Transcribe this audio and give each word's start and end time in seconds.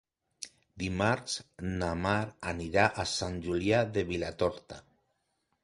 Dimarts 0.83 1.35
na 1.83 1.89
Mar 2.05 2.15
anirà 2.53 2.87
a 3.03 3.07
Sant 3.13 3.39
Julià 3.47 3.85
de 3.99 4.05
Vilatorta. 4.11 4.85